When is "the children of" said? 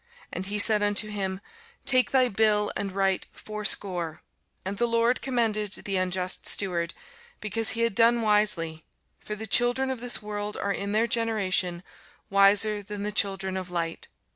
9.35-9.99, 13.03-13.69